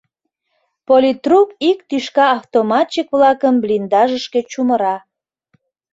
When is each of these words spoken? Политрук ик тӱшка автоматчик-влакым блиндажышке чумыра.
Политрук 0.87 1.49
ик 1.69 1.79
тӱшка 1.89 2.25
автоматчик-влакым 2.37 3.55
блиндажышке 3.63 4.39
чумыра. 4.51 4.95